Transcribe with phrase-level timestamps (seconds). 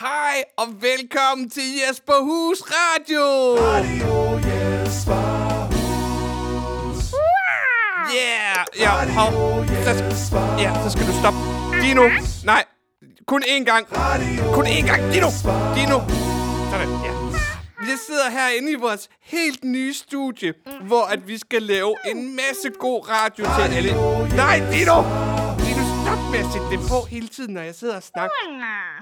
[0.00, 3.26] Hej og velkommen til Jesper Hus Radio.
[3.58, 7.14] Radio Jesper Hus.
[8.14, 8.66] Yeah.
[8.78, 9.32] Ja, hov.
[9.84, 11.38] Så, ja, så skal du stoppe.
[11.82, 12.02] Dino.
[12.44, 12.64] Nej,
[13.26, 13.86] kun én gang.
[14.54, 15.02] Kun én gang.
[15.12, 15.28] Dino.
[15.76, 15.98] Dino.
[16.70, 17.12] Sådan, ja.
[17.80, 20.54] Vi sidder herinde i vores helt nye studie,
[20.86, 23.92] hvor at vi skal lave en masse god radio til alle.
[24.36, 24.96] Nej, Dino!
[25.64, 28.36] Dino, stop med at sætte det på hele tiden, når jeg sidder og snakker.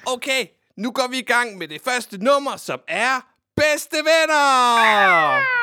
[0.07, 3.21] Okay, nu går vi i gang med det første nummer, som er
[3.57, 5.63] Bedste Venner!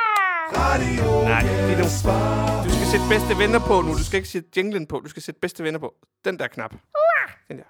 [0.57, 1.83] Radio Nej, Dino.
[1.83, 3.93] Jesper Du skal sætte bedste venner på nu.
[3.93, 5.01] Du skal ikke sætte jinglen på.
[5.03, 5.93] Du skal sætte bedste venner på.
[6.25, 6.71] Den der knap.
[7.47, 7.63] Den der.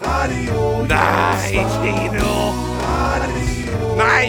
[0.00, 1.46] Radio Nej,
[1.84, 2.36] Dino.
[3.96, 4.24] Nej.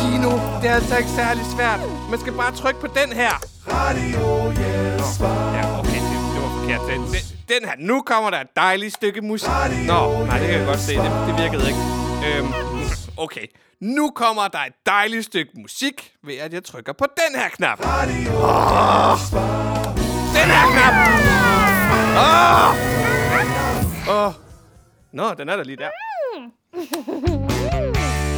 [0.00, 1.80] Dino, det er altså ikke særlig svært.
[2.10, 3.32] Man skal bare trykke på den her.
[3.68, 6.80] Radio Jesper Ja, okay, det, det var forkert.
[6.90, 7.74] Den, den, den her.
[7.78, 9.48] Nu kommer der et dejligt stykke musik.
[9.86, 10.94] Nå, nej, det kan jeg godt se.
[10.94, 11.80] Det, det virkede ikke.
[12.26, 12.52] Øhm,
[13.16, 13.46] okay.
[13.80, 17.80] Nu kommer der et dejligt stykke musik, ved at jeg trykker på den her knap.
[17.80, 17.86] Oh,
[20.36, 20.94] Den her knap!
[22.16, 22.74] Ah!
[24.08, 24.26] Åh!
[24.26, 24.32] Oh.
[25.12, 25.90] Nå, den er der lige der.
[26.36, 26.52] Mm.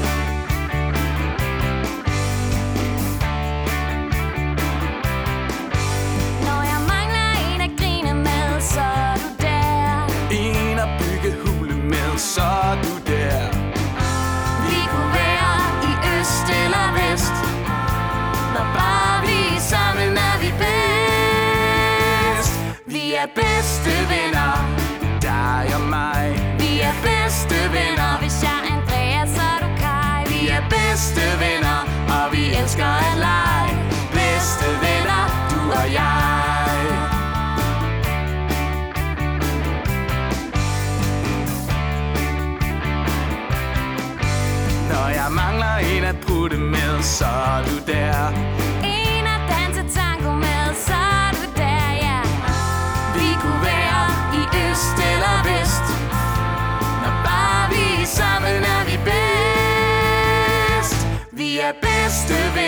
[12.18, 13.40] så er du der.
[14.68, 15.52] Vi kunne være
[15.90, 17.36] i øst eller vest.
[18.54, 22.54] Når bare vi er sammen, er vi bedst.
[22.86, 24.54] Vi er bedste venner.
[25.20, 26.56] Dig og mig.
[26.58, 28.18] Vi er bedste venner.
[28.20, 30.20] Hvis jeg er Andreas, så er du Kai.
[30.32, 31.80] Vi er bedste venner,
[32.16, 33.03] og vi elsker
[45.34, 48.28] mangler en at putte med, så er du der.
[48.96, 52.20] En at danse tango med, så er du der, ja.
[53.16, 54.02] Vi kunne være
[54.40, 55.86] i øst eller vest.
[57.02, 60.98] Når bare vi er sammen, er vi bedst.
[61.40, 62.63] Vi er bedste venner,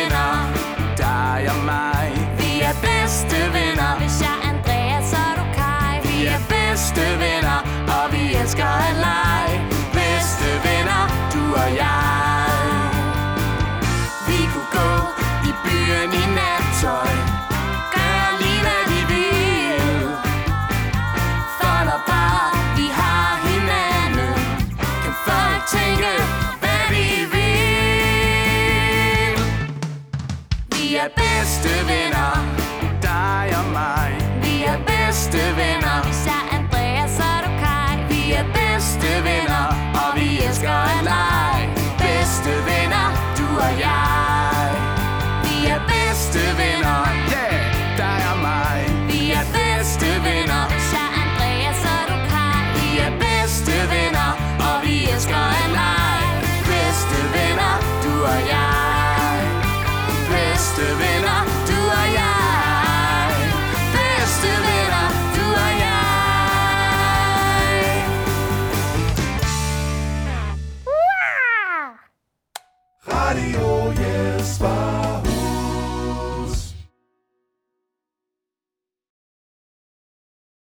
[39.25, 39.67] venner,
[40.03, 41.65] og vi elsker at lege.
[41.99, 44.71] Bedste venner, du og jeg.
[45.45, 47.06] Vi er bedste venner.